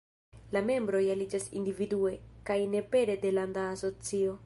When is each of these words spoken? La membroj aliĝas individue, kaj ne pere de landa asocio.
La 0.55 0.63
membroj 0.69 1.01
aliĝas 1.15 1.45
individue, 1.61 2.15
kaj 2.51 2.59
ne 2.75 2.85
pere 2.97 3.19
de 3.27 3.37
landa 3.41 3.71
asocio. 3.77 4.39